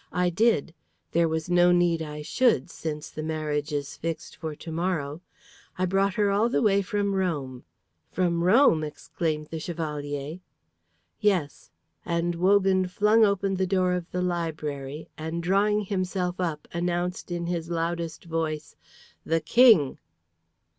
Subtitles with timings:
[0.11, 0.73] I did;
[1.11, 5.21] there was no need I should, since the marriage is fixed for to morrow.
[5.77, 7.65] I brought her all the way from Rome."
[8.09, 10.39] "From Rome?" exclaimed the Chevalier.
[11.19, 11.69] "Yes;"
[12.03, 17.45] and Wogan flung open the door of the library, and drawing himself up announced in
[17.45, 18.75] his loudest voice,
[19.23, 19.99] "The King!"